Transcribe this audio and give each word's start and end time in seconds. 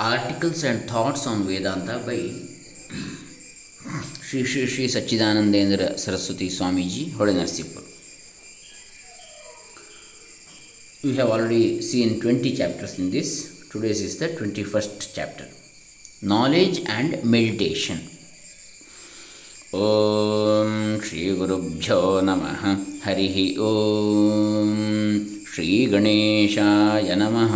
Articles 0.00 0.64
and 0.64 0.80
thoughts 0.90 1.26
on 1.28 1.42
Vedanta 1.42 1.90
by 2.06 2.16
Shri 4.28 4.44
Shri 4.44 4.66
Shri 4.66 4.88
Sachchidanandendra 4.88 5.86
Saraswati 5.98 6.48
Swamiji 6.50 7.04
Holenarsipur 7.32 7.84
we 11.04 11.14
have 11.16 11.30
already 11.32 11.80
seen 11.82 12.18
twenty 12.20 12.50
chapters 12.56 12.98
in 13.00 13.10
this 13.10 13.32
today's 13.72 14.02
is 14.04 14.18
the 14.24 14.30
twenty 14.38 14.62
first 14.64 15.08
chapter 15.14 15.48
knowledge 16.28 16.84
and 16.90 17.16
meditation 17.24 18.00
Om 19.80 21.00
Shri 21.08 21.28
गुरुभ्यो 21.36 21.98
नमः 22.24 22.70
हरि 23.04 23.54
ओम 23.62 24.76
श्री 25.52 25.84
गणेशाय 25.92 27.14
नमः 27.16 27.54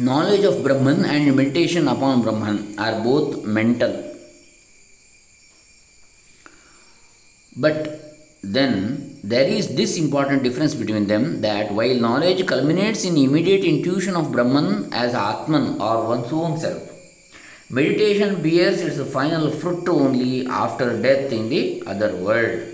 knowledge 0.00 0.44
of 0.44 0.62
Brahman 0.64 1.04
and 1.04 1.36
meditation 1.36 1.86
upon 1.86 2.22
Brahman 2.22 2.74
are 2.78 3.02
both 3.02 3.44
mental. 3.44 3.92
But 7.54 8.00
then 8.42 9.18
there 9.22 9.46
is 9.46 9.74
this 9.74 9.98
important 9.98 10.42
difference 10.42 10.74
between 10.74 11.06
them 11.06 11.42
that 11.42 11.70
while 11.72 11.94
knowledge 11.94 12.46
culminates 12.46 13.04
in 13.04 13.18
immediate 13.18 13.64
intuition 13.64 14.16
of 14.16 14.32
Brahman 14.32 14.88
as 14.92 15.14
Atman 15.14 15.78
or 15.80 16.06
one's 16.06 16.32
own 16.32 16.58
self, 16.58 16.82
meditation 17.68 18.42
bears 18.42 18.80
its 18.80 19.12
final 19.12 19.50
fruit 19.50 19.86
only 19.86 20.46
after 20.46 21.00
death 21.02 21.30
in 21.30 21.50
the 21.50 21.82
other 21.86 22.16
world. 22.16 22.66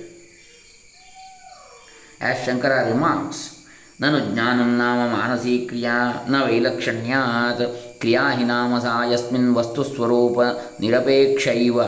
As 2.21 2.39
Shankara 2.47 2.93
remarks, 2.93 3.66
ನಾನು 4.01 4.19
ಜ್ಞಾನಂ 4.21 4.77
ನಾಮ 4.77 4.99
ಮಾನಸೀ 5.13 5.59
ಕ್ರಿಯಾ 5.59 6.27
ನ 6.29 6.35
ವೈಲಕ್ಷಣ್ಯಾತ್. 6.45 7.63
ಕ್ರಿಯಾ 8.01 8.33
ಹಿ 8.33 8.45
ನಾಮಸಾ 8.45 9.13
ಯಸ್ಮಿನ್ 9.13 9.55
ವಸ್ತುಸ್ವರೂಪ 9.55 10.41
ನಿರಪೇಕ್ಷೈವ. 10.81 11.81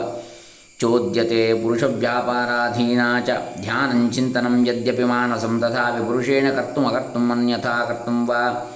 ಚೋದ್ಯತೆ 0.79 1.63
ಪುರುಷವ್ಯಾಪಾರಾಧೀನಾ 1.63 3.19
ಚ. 3.19 3.29
ಧ್ಯಾನಂ 3.61 4.11
ಚಿಂತನಂ 4.11 4.67
ಯದ್ಯಪಿ 4.67 5.03
ಮಾನಸಂ 5.03 5.59
ತಥಾಪಿ 5.59 6.07
ಪುರುಷೇಣ 6.07 6.51
ಕರ್ತುಮಕರ್ತುಂ 6.55 7.31
ಅನ್ಯಥಾ 7.31 7.85
ಕರ್ತುಂ 7.85 8.27
ವಾ. 8.27 8.75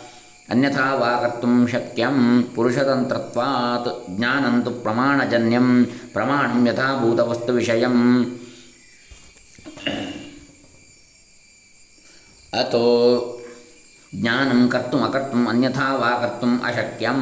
ಅನ್ಯಥಾ 0.49 0.95
ವಾ 0.95 1.21
ಕರ್ತುಂ 1.21 1.67
ಶಕ್ಯಂ 1.67 2.43
ಪುರುಷತಂತ್ರತ್ವಾತ್. 2.55 4.17
ಜ್ಞಾನಂತು 4.17 4.71
ಪ್ರಮಾಣಜನ್ಯಂ. 4.71 5.85
ಪ್ರಮಾಣಂ 6.13 6.67
ಯಥಾಭೂತವಸ್ತು 6.67 7.53
ವಿಷಯಂ 7.53 7.99
ಅತೋ 12.53 12.85
ಜ್ಞಾನಂ 14.13 14.67
ಕರ್ತು 14.67 14.97
ಅಕರ್ತು 14.97 15.37
ಅನ್ಯಥಾ 15.49 15.85
ವಾ 15.95 16.09
ಕರ್ತು 16.21 16.47
ಅಶಕ್ಯಂ 16.65 17.19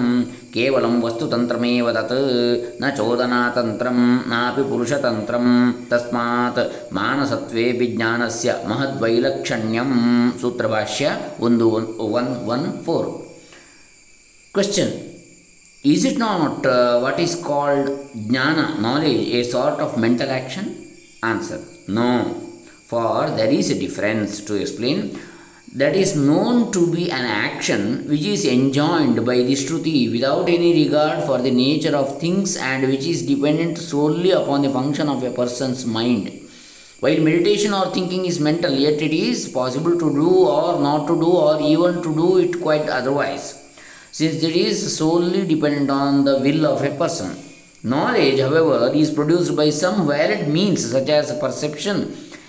ಕೇವಲಂ 0.53 1.01
ವಸ್ತುತಂತ್ರಮೇವ 1.05 1.91
ತತ್ನ 1.91 2.85
ಚೋದನಾತಂತ್ರಂ 2.97 3.99
ನಾಪಿ 4.27 4.63
ಪುರುಷತಂತ್ರಂ 4.63 5.73
ತಸ್ಮಾತ್ 5.89 6.59
ಮಾನಸತ್ವೇ 6.93 7.87
ಜ್ಞಾನಸ್ಯ 7.95 8.53
ಮಹದ್ವೈಲಕ್ಷಣ್ಯಂ 8.67 9.93
ಸೂತ್ರಭಾಷ್ಯ 10.41 11.11
ಒಂದು 11.39 11.67
one 11.69 11.87
one 12.11 12.29
one 12.47 12.83
four 12.85 13.09
question 14.53 14.93
is 15.85 16.05
it 16.05 16.19
not 16.19 16.67
what 17.01 17.21
is 17.21 17.43
called 17.43 17.89
jnana 18.17 18.59
knowledge 18.79 19.21
a 19.29 19.43
sort 19.51 19.81
of 19.81 19.97
mental 19.97 20.29
action 20.29 20.69
answer 21.23 21.61
no 21.89 22.09
for 22.91 23.29
there 23.39 23.53
is 23.59 23.67
a 23.71 23.79
difference 23.83 24.31
to 24.47 24.53
explain 24.63 24.97
that 25.81 25.95
is 25.95 26.11
known 26.29 26.57
to 26.75 26.81
be 26.93 27.03
an 27.19 27.25
action 27.25 27.83
which 28.09 28.25
is 28.31 28.41
enjoined 28.45 29.25
by 29.29 29.37
the 29.49 29.55
Shruti 29.61 30.11
without 30.11 30.49
any 30.49 30.71
regard 30.83 31.23
for 31.27 31.37
the 31.45 31.53
nature 31.65 31.95
of 31.95 32.19
things 32.19 32.57
and 32.57 32.85
which 32.89 33.05
is 33.11 33.25
dependent 33.25 33.77
solely 33.77 34.31
upon 34.31 34.63
the 34.63 34.69
function 34.69 35.07
of 35.07 35.23
a 35.23 35.31
person's 35.31 35.85
mind. 35.85 36.25
While 36.99 37.21
meditation 37.29 37.73
or 37.73 37.85
thinking 37.91 38.25
is 38.25 38.41
mental, 38.41 38.73
yet 38.73 39.01
it 39.01 39.13
is 39.13 39.47
possible 39.47 39.97
to 39.97 40.09
do 40.21 40.29
or 40.55 40.81
not 40.81 41.07
to 41.07 41.15
do 41.15 41.31
or 41.45 41.61
even 41.61 42.03
to 42.03 42.13
do 42.13 42.39
it 42.39 42.61
quite 42.61 42.89
otherwise, 42.89 43.45
since 44.11 44.43
it 44.43 44.55
is 44.67 44.97
solely 44.97 45.47
dependent 45.47 45.89
on 45.89 46.25
the 46.25 46.39
will 46.39 46.65
of 46.65 46.83
a 46.83 46.91
person. 46.97 47.31
Knowledge, 47.83 48.41
however, 48.41 48.91
is 48.93 49.11
produced 49.11 49.55
by 49.55 49.69
some 49.69 50.05
valid 50.05 50.49
means 50.49 50.91
such 50.91 51.07
as 51.07 51.39
perception 51.39 51.97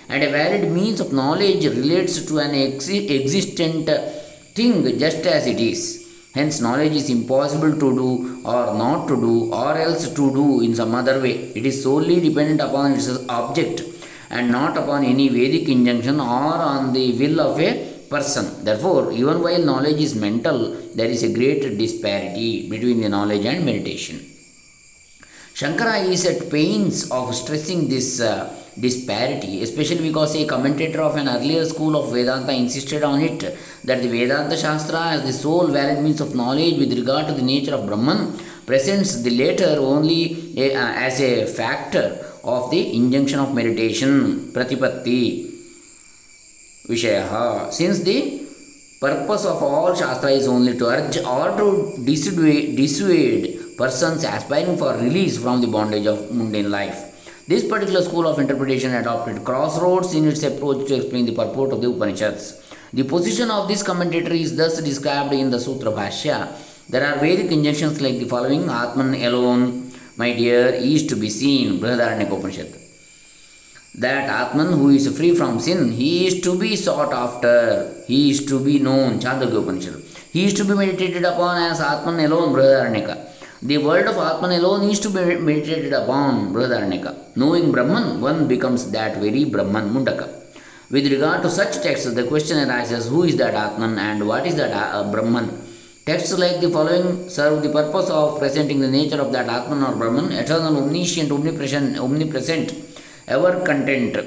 and 0.09 0.23
a 0.23 0.29
valid 0.29 0.71
means 0.71 0.99
of 0.99 1.13
knowledge 1.13 1.65
relates 1.65 2.25
to 2.25 2.39
an 2.39 2.51
exi- 2.51 3.09
existent 3.19 3.87
thing 4.53 4.99
just 4.99 5.25
as 5.25 5.47
it 5.47 5.59
is. 5.59 5.81
Hence, 6.35 6.59
knowledge 6.61 6.93
is 6.93 7.09
impossible 7.09 7.73
to 7.73 7.89
do 8.01 8.41
or 8.43 8.65
not 8.83 9.07
to 9.07 9.15
do 9.15 9.53
or 9.53 9.77
else 9.77 10.09
to 10.09 10.33
do 10.39 10.61
in 10.61 10.73
some 10.75 10.95
other 10.95 11.19
way. 11.21 11.35
It 11.55 11.65
is 11.65 11.83
solely 11.83 12.19
dependent 12.19 12.61
upon 12.61 12.93
its 12.93 13.07
object 13.29 13.83
and 14.31 14.51
not 14.51 14.75
upon 14.75 15.03
any 15.05 15.29
Vedic 15.29 15.69
injunction 15.69 16.19
or 16.19 16.55
on 16.73 16.91
the 16.93 17.11
will 17.19 17.39
of 17.39 17.59
a 17.59 17.71
person. 18.09 18.63
Therefore, 18.63 19.11
even 19.11 19.41
while 19.43 19.63
knowledge 19.63 20.01
is 20.01 20.15
mental, 20.15 20.75
there 20.95 21.11
is 21.15 21.21
a 21.23 21.31
great 21.31 21.77
disparity 21.77 22.67
between 22.67 23.01
the 23.01 23.09
knowledge 23.09 23.45
and 23.45 23.63
meditation. 23.63 24.17
Shankara 25.53 26.09
is 26.09 26.25
at 26.25 26.49
pains 26.49 27.11
of 27.11 27.35
stressing 27.35 27.89
this 27.89 28.19
uh, 28.19 28.62
disparity, 28.79 29.61
especially 29.61 30.07
because 30.07 30.35
a 30.35 30.45
commentator 30.45 31.01
of 31.01 31.15
an 31.15 31.27
earlier 31.27 31.65
school 31.65 31.95
of 31.95 32.11
Vedanta 32.11 32.53
insisted 32.53 33.03
on 33.03 33.21
it 33.21 33.39
that 33.83 34.01
the 34.01 34.07
Vedanta 34.07 34.57
Shastra, 34.57 35.11
as 35.11 35.23
the 35.23 35.33
sole 35.33 35.67
valid 35.67 36.03
means 36.03 36.21
of 36.21 36.35
knowledge 36.35 36.77
with 36.79 36.93
regard 36.93 37.27
to 37.27 37.33
the 37.33 37.41
nature 37.41 37.75
of 37.75 37.85
Brahman, 37.85 38.39
presents 38.65 39.21
the 39.21 39.29
latter 39.29 39.79
only 39.79 40.53
a, 40.57 40.73
uh, 40.73 40.93
as 41.07 41.19
a 41.21 41.45
factor 41.45 42.25
of 42.43 42.71
the 42.71 42.95
injunction 42.95 43.39
of 43.39 43.53
meditation, 43.53 44.51
pratipatti, 44.53 45.49
vishaya. 46.87 47.71
Since 47.71 47.99
the 47.99 48.47
purpose 48.99 49.45
of 49.45 49.61
all 49.61 49.93
Shastra 49.93 50.31
is 50.31 50.47
only 50.47 50.77
to 50.77 50.85
urge 50.87 51.17
or 51.17 51.57
to 51.57 52.03
dissuade, 52.03 52.75
dissuade 52.75 53.77
persons 53.77 54.23
aspiring 54.23 54.77
for 54.77 54.93
release 54.95 55.37
from 55.37 55.61
the 55.61 55.67
bondage 55.67 56.05
of 56.05 56.31
mundane 56.31 56.71
life. 56.71 57.12
This 57.45 57.67
particular 57.67 58.01
school 58.01 58.25
of 58.25 58.39
interpretation 58.39 58.95
adopted 58.95 59.43
crossroads 59.43 60.13
in 60.13 60.25
its 60.25 60.43
approach 60.43 60.87
to 60.87 60.95
explain 60.95 61.25
the 61.25 61.33
purport 61.33 61.73
of 61.73 61.81
the 61.81 61.89
Upanishads. 61.89 62.63
The 62.93 63.03
position 63.03 63.51
of 63.51 63.67
this 63.67 63.83
commentator 63.83 64.31
is 64.31 64.55
thus 64.55 64.81
described 64.81 65.33
in 65.33 65.49
the 65.49 65.59
Sutra 65.59 65.91
Bhashya. 65.91 66.55
There 66.89 67.05
are 67.05 67.19
Vedic 67.19 67.51
injunctions 67.51 67.99
like 67.99 68.17
the 68.19 68.29
following 68.29 68.69
Atman 68.69 69.15
alone, 69.15 69.91
my 70.15 70.31
dear, 70.31 70.67
is 70.69 71.05
to 71.07 71.17
be 71.17 71.29
seen, 71.29 71.81
Brihadaranyaka 71.81 72.31
Upanishad. 72.39 72.73
That 73.95 74.29
Atman 74.29 74.71
who 74.71 74.89
is 74.91 75.13
free 75.17 75.35
from 75.35 75.59
sin, 75.59 75.91
he 75.91 76.25
is 76.27 76.39
to 76.41 76.57
be 76.57 76.77
sought 76.77 77.11
after, 77.11 77.93
he 78.07 78.29
is 78.29 78.45
to 78.45 78.63
be 78.63 78.79
known, 78.79 79.19
Chandogya 79.19 79.61
Upanishad. 79.61 80.01
He 80.31 80.45
is 80.45 80.53
to 80.53 80.63
be 80.63 80.75
meditated 80.75 81.25
upon 81.25 81.61
as 81.61 81.81
Atman 81.81 82.21
alone, 82.21 82.53
Brihadaranyaka. 82.53 83.32
The 83.65 83.77
word 83.77 84.07
of 84.07 84.17
Atman 84.17 84.51
alone 84.59 84.89
is 84.89 84.99
to 84.99 85.09
be 85.09 85.37
meditated 85.39 85.93
upon, 85.93 86.51
Brihadaranyaka. 86.51 87.37
Knowing 87.37 87.71
Brahman, 87.71 88.19
one 88.19 88.45
becomes 88.45 88.91
that 88.91 89.15
very 89.21 89.45
Brahman, 89.45 89.85
Mundaka. 89.93 90.27
With 90.91 91.09
regard 91.09 91.43
to 91.43 91.49
such 91.49 91.81
texts, 91.81 92.13
the 92.13 92.25
question 92.25 92.57
arises 92.69 93.07
who 93.07 93.23
is 93.23 93.37
that 93.37 93.53
Atman 93.53 93.97
and 93.97 94.27
what 94.27 94.45
is 94.45 94.57
that 94.57 94.73
uh, 94.73 95.09
Brahman? 95.09 95.47
Texts 96.05 96.37
like 96.37 96.59
the 96.59 96.69
following 96.69 97.29
serve 97.29 97.63
the 97.63 97.69
purpose 97.69 98.09
of 98.09 98.37
presenting 98.37 98.81
the 98.81 98.91
nature 98.91 99.21
of 99.21 99.31
that 99.31 99.47
Atman 99.47 99.81
or 99.81 99.95
Brahman, 99.95 100.33
eternal, 100.33 100.83
omniscient, 100.83 101.31
omnipresent, 101.31 101.97
omnipresent 101.97 102.73
ever 103.29 103.63
content, 103.65 104.17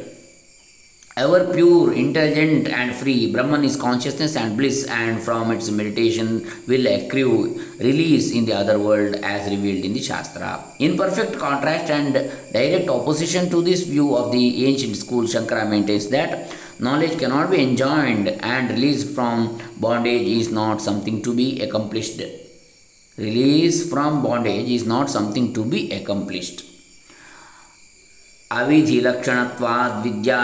ever 1.19 1.51
pure, 1.55 1.95
intelligent, 1.95 2.69
and 2.69 2.95
free. 2.95 3.33
Brahman 3.33 3.65
is 3.65 3.75
consciousness 3.75 4.37
and 4.37 4.55
bliss, 4.55 4.85
and 4.85 5.19
from 5.19 5.51
its 5.51 5.71
meditation 5.71 6.47
will 6.69 6.87
accrue 6.87 7.59
release 7.79 8.33
in 8.33 8.45
the 8.45 8.53
other 8.53 8.79
world 8.79 9.15
as 9.23 9.51
revealed 9.51 9.83
in 9.83 9.95
the 9.95 10.03
Shastra. 10.03 10.63
In 10.79 10.99
perfect 10.99 11.39
contrast 11.39 11.91
and 11.91 12.13
direct 12.53 12.91
opposition 12.91 13.49
to 13.49 13.63
this 13.63 13.85
view 13.85 14.15
of 14.15 14.31
the 14.31 14.67
ancient 14.67 14.95
school, 14.97 15.25
Shankara 15.25 15.67
maintains 15.67 16.09
that 16.09 16.55
knowledge 16.81 17.19
cannot 17.19 17.51
be 17.51 17.63
enjoined 17.63 18.29
and 18.29 18.69
release 18.69 19.15
from 19.15 19.59
bondage 19.81 20.29
is 20.29 20.53
not 20.53 20.83
something 20.83 21.23
to 21.23 21.35
be 21.35 21.63
accomplished. 21.63 22.21
Release 23.17 23.89
from 23.89 24.23
bondage 24.23 24.69
is 24.69 24.85
not 24.85 25.09
something 25.09 25.55
to 25.55 25.65
be 25.65 25.91
accomplished. 25.93 26.76
अविधिलक्षणवाद 28.51 30.03
विद्या 30.05 30.41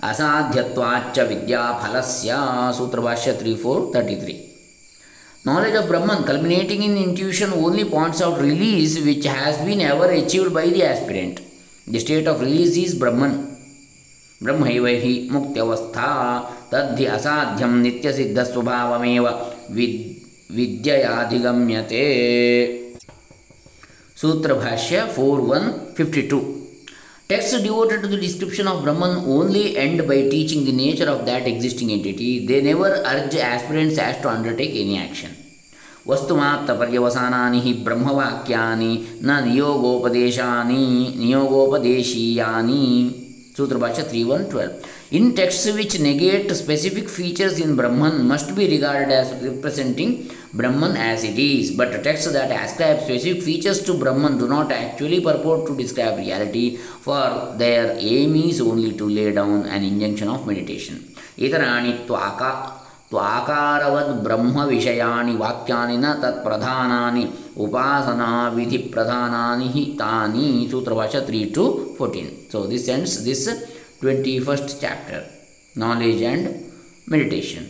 असाध्यवाच्च 0.00 1.18
vidyaphala 1.18 2.00
Sutrabhashya 2.78 3.32
three 3.40 3.54
four 3.62 3.90
thirty 3.94 4.16
three 4.20 4.34
knowledge 5.46 5.76
of 5.76 5.86
Brahma 5.86 6.14
culminating 6.22 6.82
in 6.84 6.96
intuition 6.96 7.52
only 7.54 7.84
points 7.84 8.22
of 8.22 8.40
release 8.42 8.98
which 9.00 9.26
has 9.26 9.60
been 9.66 9.80
ever 9.80 10.12
achieved 10.14 10.52
by 10.52 10.70
the 10.70 10.82
aspirant 10.84 11.40
the 11.86 11.98
state 11.98 12.28
of 12.28 12.42
release 12.42 12.78
is 12.78 12.98
Brahman 13.00 13.38
ब्रह्म 14.40 14.64
ही 14.64 15.28
मुक्त्यवस्था 15.32 16.08
तद्धि 16.72 17.04
असाध्यम 17.06 17.76
नित्य 17.78 18.12
सिद्ध 18.12 18.42
स्वभावमेव 18.42 19.28
विद 19.70 20.54
विद्याधिगम्यते 20.56 22.04
Sutrabhashya 24.16 25.04
four 25.16 25.40
one 25.42 25.70
fifty 25.96 26.22
two 26.22 26.38
Texts 27.29 27.61
devoted 27.61 28.01
to 28.01 28.07
the 28.07 28.17
description 28.17 28.67
of 28.67 28.83
Brahman 28.83 29.23
only 29.35 29.77
end 29.77 30.05
by 30.07 30.27
teaching 30.29 30.65
the 30.65 30.73
nature 30.73 31.09
of 31.09 31.25
that 31.25 31.47
existing 31.47 31.91
entity. 31.91 32.45
They 32.45 32.61
never 32.61 32.89
urge 33.13 33.35
aspirants 33.35 33.97
as 33.97 34.21
to 34.21 34.29
undertake 34.29 34.75
any 34.75 34.97
action. 34.97 35.31
वस्तुमात्तपर्यवसानानि 36.07 37.59
हि 37.61 37.73
ब्रह्मवाक्यानि 37.85 38.93
न 39.23 39.31
नियोगोपदेशानि 39.47 40.83
नियोगोपदेशीयानि 41.17 42.85
सूत्रभाष्य 43.57 44.03
three 44.03 44.23
one 44.23 44.43
twelve 44.51 44.71
in 45.08 45.36
texts 45.36 45.70
which 45.72 46.00
negate 46.00 46.50
specific 46.50 47.08
features 47.08 47.60
in 47.60 47.76
Brahman 47.76 48.26
must 48.26 48.56
be 48.56 48.68
regarded 48.68 49.12
as 49.12 49.28
representing 49.40 50.28
Brahman 50.52 50.96
as 50.96 51.22
it 51.22 51.38
is, 51.38 51.76
but 51.76 52.02
texts 52.02 52.32
that 52.32 52.50
ascribe 52.50 53.02
specific 53.02 53.40
features 53.44 53.84
to 53.84 53.94
Brahman 53.94 54.36
do 54.36 54.48
not 54.48 54.72
actually 54.72 55.20
purport 55.20 55.68
to 55.68 55.76
describe 55.76 56.18
reality, 56.18 56.76
for 56.76 57.54
their 57.56 57.96
aim 58.00 58.34
is 58.34 58.60
only 58.60 58.94
to 58.94 59.08
lay 59.08 59.30
down 59.30 59.66
an 59.66 59.84
injunction 59.84 60.28
of 60.34 60.44
meditation. 60.50 60.96
ಇತರಾಣಿ 61.46 61.92
ತ್ವಾಕಾ 62.08 62.50
ತ್ವಾಕಾರವದ್ 63.10 64.12
ಬ್ರಹ್ಮ 64.26 64.58
ವಿಷಯಾಣಿ 64.70 65.34
ವಾಕ್ಯಾನಿನ 65.42 66.06
ತತ್ಪ್ರಧಾನಾನಿ 66.22 67.24
ಉಪಾಸನಾ 67.64 68.30
ವಿಧಿ 68.58 68.78
ಪ್ರಧಾನಾನಿ 68.92 69.84
ತಾನಿ 70.02 70.48
Sutrabhashya 70.74 71.16
three 71.30 71.42
two 71.56 71.64
fourteen. 71.98 72.28
So 72.52 72.58
this 72.72 72.84
sense 72.90 73.14
this. 73.28 73.42
21st 74.00 74.80
chapter 74.80 75.24
Knowledge 75.74 76.22
and 76.22 76.72
Meditation. 77.06 77.64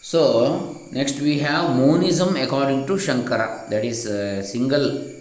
So, 0.00 0.88
next 0.92 1.20
we 1.20 1.38
have 1.40 1.76
monism 1.76 2.36
according 2.36 2.86
to 2.86 2.92
Shankara, 2.92 3.68
that 3.70 3.84
is 3.84 4.06
a 4.06 4.42
single 4.42 5.12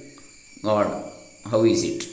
God. 0.64 1.12
How 1.50 1.64
is 1.64 1.84
it? 1.84 2.08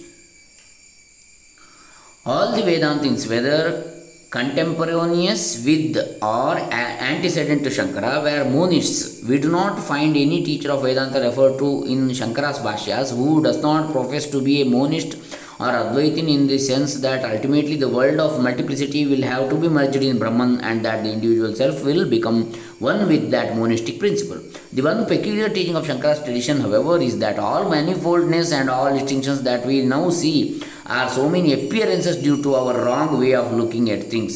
All 2.24 2.56
the 2.56 2.62
Vedantins, 2.62 3.28
whether 3.28 3.91
contemporaneous 4.32 5.62
with 5.66 5.96
or 6.22 6.56
antecedent 6.56 7.62
to 7.64 7.70
Shankara, 7.70 8.12
were 8.26 8.44
monists. 8.50 9.22
We 9.28 9.38
do 9.38 9.50
not 9.50 9.78
find 9.78 10.16
any 10.16 10.42
teacher 10.42 10.70
of 10.72 10.82
Vedanta 10.82 11.20
referred 11.20 11.58
to 11.58 11.84
in 11.84 12.08
Shankara's 12.20 12.58
Bhashyas 12.60 13.14
who 13.14 13.42
does 13.42 13.60
not 13.62 13.92
profess 13.92 14.26
to 14.30 14.40
be 14.40 14.62
a 14.62 14.64
monist 14.64 15.16
or 15.60 15.68
Advaitin 15.82 16.28
in 16.36 16.46
the 16.46 16.58
sense 16.58 16.94
that 17.00 17.30
ultimately 17.30 17.76
the 17.76 17.90
world 17.96 18.20
of 18.20 18.42
multiplicity 18.42 19.06
will 19.06 19.22
have 19.22 19.50
to 19.50 19.56
be 19.56 19.68
merged 19.68 20.02
in 20.02 20.18
Brahman 20.18 20.60
and 20.62 20.82
that 20.82 21.04
the 21.04 21.12
individual 21.12 21.54
self 21.54 21.84
will 21.84 22.08
become 22.08 22.38
one 22.78 23.06
with 23.06 23.30
that 23.32 23.54
monistic 23.54 23.98
principle. 23.98 24.40
The 24.74 24.80
one 24.82 25.04
peculiar 25.04 25.50
teaching 25.50 25.76
of 25.76 25.84
Shankara's 25.86 26.22
tradition, 26.24 26.60
however, 26.60 26.98
is 26.98 27.18
that 27.18 27.38
all 27.38 27.64
manifoldness 27.66 28.58
and 28.58 28.70
all 28.70 28.90
distinctions 28.98 29.42
that 29.42 29.66
we 29.66 29.82
now 29.82 30.08
see 30.08 30.62
are 30.86 31.10
so 31.10 31.28
many 31.28 31.52
appearances 31.52 32.16
due 32.16 32.42
to 32.42 32.54
our 32.54 32.82
wrong 32.82 33.20
way 33.20 33.34
of 33.34 33.52
looking 33.52 33.90
at 33.90 34.04
things. 34.04 34.34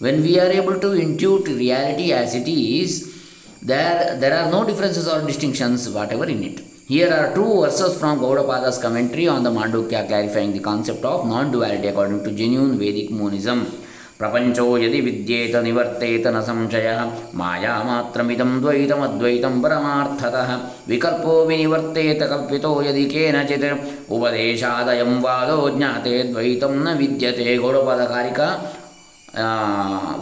When 0.00 0.22
we 0.22 0.40
are 0.40 0.50
able 0.50 0.80
to 0.80 0.88
intuit 0.88 1.46
reality 1.46 2.12
as 2.12 2.34
it 2.34 2.48
is, 2.48 3.14
there, 3.62 4.18
there 4.18 4.36
are 4.36 4.50
no 4.50 4.64
differences 4.64 5.06
or 5.06 5.24
distinctions 5.24 5.88
whatever 5.88 6.24
in 6.24 6.42
it. 6.42 6.60
Here 6.88 7.12
are 7.12 7.32
two 7.32 7.60
verses 7.60 7.96
from 7.96 8.18
Gaudapada's 8.18 8.78
commentary 8.78 9.28
on 9.28 9.44
the 9.44 9.50
Mandukya 9.50 10.08
clarifying 10.08 10.52
the 10.52 10.60
concept 10.60 11.04
of 11.04 11.28
non-duality 11.28 11.86
according 11.86 12.24
to 12.24 12.32
genuine 12.32 12.76
Vedic 12.76 13.10
monism. 13.10 13.85
प्रपञ्चो 14.18 14.66
यदि 14.78 15.00
विद्येत 15.06 15.54
निवर्तेत 15.64 16.26
न 16.34 16.40
संशयः 16.48 17.00
मायामात्रमिदं 17.40 18.52
द्वैतमद्वैतं 18.62 19.60
परमार्थतः 19.62 20.50
विकल्पो 20.88 21.34
विनिवर्तेत 21.48 22.22
कल्पितो 22.30 22.72
यदि 22.86 23.04
केनचित् 23.12 23.66
उपदेशादयं 24.16 25.12
वादो 25.26 25.58
ज्ञाते 25.76 26.22
द्वैतं 26.32 26.74
न 26.86 26.96
विद्यते 27.02 27.56
Gaudapadakarika 27.64 28.48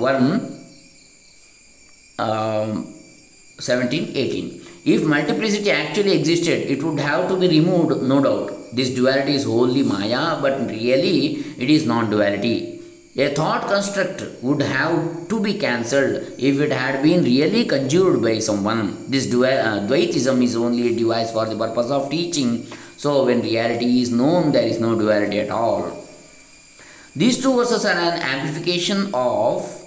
one 0.05 0.31
seventeen 3.69 4.12
eighteen 4.25 4.50
If 4.87 5.02
multiplicity 5.02 5.70
actually 5.70 6.12
existed, 6.12 6.70
it 6.70 6.82
would 6.82 7.00
have 7.00 7.26
to 7.29 7.37
be 7.38 7.49
removed, 7.49 8.02
no 8.02 8.23
doubt. 8.23 8.52
This 8.70 8.91
duality 8.91 9.35
is 9.37 9.44
wholly 9.44 9.82
Maya, 9.82 10.38
but 10.43 10.69
really 10.69 11.37
it 11.56 11.70
is 11.70 11.87
non 11.87 12.11
duality. 12.11 12.74
A 13.17 13.33
thought 13.33 13.69
construct 13.69 14.25
would 14.43 14.61
have 14.61 15.29
to 15.29 15.41
be 15.41 15.55
cancelled 15.55 16.33
if 16.37 16.61
it 16.61 16.73
had 16.73 17.01
been 17.01 17.23
really 17.23 17.65
conjured 17.65 18.21
by 18.21 18.41
someone. 18.41 19.09
This 19.09 19.27
dual, 19.27 19.45
uh, 19.45 19.87
is 19.93 20.57
only 20.57 20.89
a 20.89 20.97
device 20.97 21.31
for 21.31 21.47
the 21.47 21.57
purpose 21.57 21.93
of 21.93 22.11
teaching. 22.11 22.67
So, 22.97 23.27
when 23.27 23.41
reality 23.41 24.01
is 24.01 24.11
known, 24.11 24.51
there 24.51 24.67
is 24.67 24.81
no 24.81 24.99
duality 24.99 25.39
at 25.39 25.51
all. 25.51 25.97
These 27.15 27.41
two 27.41 27.55
verses 27.55 27.85
are 27.85 27.97
an 27.97 28.21
amplification 28.21 29.11
of 29.15 29.85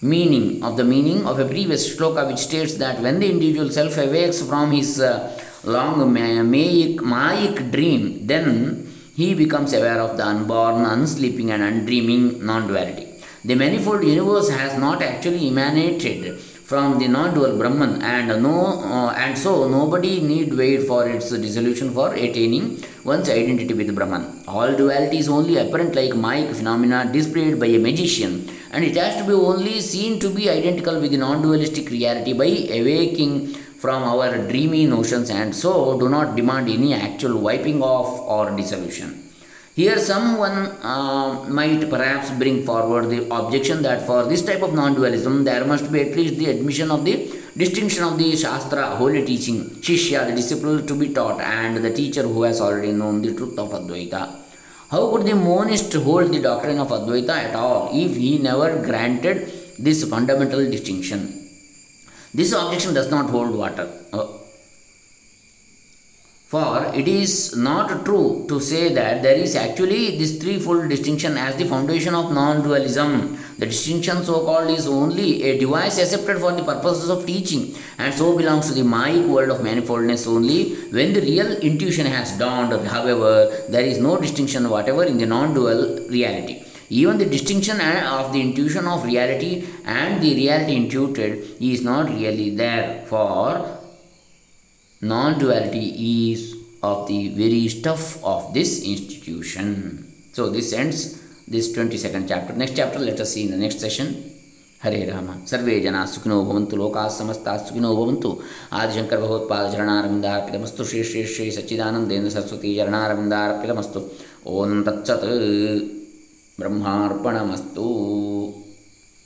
meaning 0.00 0.64
of 0.64 0.76
the 0.76 0.82
meaning 0.82 1.24
of 1.24 1.38
a 1.38 1.44
previous 1.44 1.96
shloka 1.96 2.26
which 2.26 2.40
states 2.40 2.74
that 2.74 3.00
when 3.00 3.20
the 3.20 3.30
individual 3.30 3.70
self 3.70 3.96
awakes 3.98 4.42
from 4.42 4.72
his 4.72 5.00
uh, 5.00 5.30
long 5.62 6.12
ma- 6.12 6.42
maic, 6.42 7.00
maic 7.00 7.70
dream, 7.70 8.26
then 8.26 8.81
he 9.14 9.34
becomes 9.34 9.72
aware 9.72 10.00
of 10.00 10.16
the 10.16 10.24
unborn, 10.24 10.84
unsleeping, 10.94 11.50
and 11.50 11.62
undreaming 11.62 12.40
non 12.40 12.66
duality. 12.66 13.06
The 13.44 13.54
manifold 13.54 14.04
universe 14.04 14.48
has 14.50 14.78
not 14.78 15.02
actually 15.02 15.48
emanated 15.48 16.40
from 16.72 16.98
the 16.98 17.08
non-dual 17.08 17.58
Brahman, 17.58 18.00
and 18.00 18.42
no, 18.42 18.58
uh, 18.90 19.10
and 19.22 19.36
so 19.36 19.68
nobody 19.68 20.20
need 20.20 20.54
wait 20.54 20.86
for 20.86 21.06
its 21.06 21.30
dissolution 21.30 21.92
for 21.92 22.14
attaining 22.14 22.82
one's 23.04 23.28
identity 23.28 23.74
with 23.74 23.94
Brahman. 23.94 24.24
All 24.48 24.74
duality 24.74 25.18
is 25.18 25.28
only 25.28 25.56
apparent 25.58 25.94
like 25.94 26.14
Maic 26.14 26.54
phenomena 26.54 27.10
displayed 27.12 27.58
by 27.60 27.66
a 27.66 27.78
magician, 27.78 28.48
and 28.70 28.84
it 28.84 28.96
has 28.96 29.16
to 29.20 29.24
be 29.24 29.34
only 29.34 29.80
seen 29.80 30.18
to 30.20 30.30
be 30.30 30.48
identical 30.48 30.98
with 31.00 31.10
the 31.10 31.18
non-dualistic 31.18 31.90
reality 31.90 32.32
by 32.32 32.50
awaking 32.78 33.56
from 33.82 34.04
our 34.04 34.30
dreamy 34.50 34.86
notions, 34.86 35.28
and 35.28 35.54
so 35.62 35.98
do 35.98 36.08
not 36.08 36.36
demand 36.36 36.68
any 36.70 36.94
actual 36.94 37.36
wiping 37.46 37.82
off 37.82 38.10
or 38.34 38.56
dissolution. 38.56 39.10
Here, 39.74 39.98
someone 39.98 40.58
uh, 40.92 41.44
might 41.48 41.88
perhaps 41.88 42.30
bring 42.30 42.64
forward 42.64 43.08
the 43.08 43.20
objection 43.34 43.82
that 43.82 44.06
for 44.06 44.24
this 44.24 44.42
type 44.42 44.62
of 44.62 44.74
non 44.74 44.94
dualism, 44.94 45.44
there 45.44 45.64
must 45.64 45.90
be 45.90 46.02
at 46.02 46.14
least 46.14 46.36
the 46.36 46.50
admission 46.50 46.90
of 46.90 47.04
the 47.06 47.14
distinction 47.56 48.04
of 48.04 48.18
the 48.18 48.36
Shastra, 48.36 48.84
holy 48.96 49.24
teaching, 49.24 49.64
Shishya, 49.86 50.26
the 50.28 50.34
disciple 50.36 50.80
to 50.86 50.94
be 50.94 51.08
taught, 51.14 51.40
and 51.40 51.82
the 51.84 51.92
teacher 51.92 52.22
who 52.22 52.42
has 52.42 52.60
already 52.60 52.92
known 52.92 53.22
the 53.22 53.34
truth 53.34 53.58
of 53.58 53.70
Advaita. 53.70 54.22
How 54.90 55.10
could 55.10 55.26
the 55.26 55.34
monist 55.34 55.92
hold 55.94 56.32
the 56.32 56.40
doctrine 56.40 56.78
of 56.78 56.88
Advaita 56.88 57.30
at 57.30 57.56
all 57.56 57.90
if 57.94 58.14
he 58.14 58.38
never 58.38 58.76
granted 58.84 59.50
this 59.78 60.04
fundamental 60.04 60.70
distinction? 60.70 61.41
This 62.34 62.52
objection 62.52 62.94
does 62.94 63.10
not 63.10 63.28
hold 63.30 63.54
water. 63.54 63.90
Uh, 64.12 64.26
for 66.52 66.92
it 66.94 67.08
is 67.08 67.56
not 67.56 68.04
true 68.04 68.44
to 68.48 68.60
say 68.60 68.92
that 68.92 69.22
there 69.22 69.36
is 69.36 69.54
actually 69.56 70.18
this 70.18 70.32
threefold 70.40 70.88
distinction 70.90 71.38
as 71.38 71.56
the 71.56 71.64
foundation 71.64 72.14
of 72.14 72.30
non 72.30 72.62
dualism. 72.62 73.38
The 73.58 73.66
distinction, 73.66 74.22
so 74.22 74.44
called, 74.44 74.68
is 74.68 74.86
only 74.86 75.42
a 75.44 75.58
device 75.58 75.98
accepted 75.98 76.40
for 76.40 76.52
the 76.52 76.62
purposes 76.62 77.08
of 77.08 77.24
teaching 77.24 77.74
and 77.98 78.12
so 78.12 78.36
belongs 78.36 78.68
to 78.68 78.74
the 78.74 78.84
Maic 78.84 79.24
world 79.26 79.48
of 79.48 79.62
manifoldness 79.62 80.26
only. 80.26 80.74
When 80.96 81.14
the 81.14 81.22
real 81.22 81.52
intuition 81.70 82.04
has 82.04 82.36
dawned, 82.38 82.86
however, 82.86 83.34
there 83.70 83.84
is 83.84 83.96
no 83.98 84.18
distinction 84.18 84.68
whatever 84.68 85.04
in 85.04 85.16
the 85.16 85.26
non 85.26 85.54
dual 85.54 86.06
reality. 86.08 86.62
Even 87.00 87.16
the 87.16 87.24
distinction 87.24 87.80
of 87.80 88.32
the 88.34 88.40
intuition 88.46 88.86
of 88.86 89.04
reality 89.04 89.66
and 89.86 90.22
the 90.22 90.34
reality 90.34 90.74
intuited 90.76 91.56
is 91.58 91.82
not 91.82 92.10
really 92.10 92.50
there, 92.54 93.04
for 93.06 93.78
non 95.00 95.38
duality 95.38 95.86
is 96.32 96.54
of 96.82 97.08
the 97.08 97.20
very 97.28 97.66
stuff 97.68 98.22
of 98.22 98.52
this 98.52 98.84
institution. 98.84 100.06
So, 100.34 100.50
this 100.50 100.74
ends 100.74 101.18
this 101.48 101.72
22nd 101.74 102.28
chapter. 102.28 102.52
Next 102.52 102.76
chapter, 102.76 102.98
let 102.98 103.18
us 103.20 103.32
see 103.32 103.44
in 103.46 103.52
the 103.52 103.62
next 103.64 103.80
session. 103.80 104.12
Hare 104.84 105.04
Ram 105.06 105.26
सर्वे 105.46 105.78
जना 105.80 106.04
सुखिनो 106.12 106.40
भवन्तु 106.44 106.76
लोकाः 106.76 107.08
समस्ताः 107.16 107.58
सुखिनो 107.66 107.94
भवन्तु 107.96 108.30
आदिशंकर 108.80 109.20
भगवत्पाद 109.20 109.70
चरणारविन्दार्पितमस्तु 109.72 110.84
श्री 110.90 111.02
श्री 111.10 111.24
श्री 111.34 111.50
सच्चिदानन्देन्द्र 111.58 112.30
सरस्वती 112.36 112.76
चरणारविन्दार्पितमस्तु 112.76 114.00
ओम 114.54 114.82
तत्सत् 114.88 116.01
ಬ್ರಹ್ಮಾರ್ಪಣಮಸ್ತು. 116.62 117.88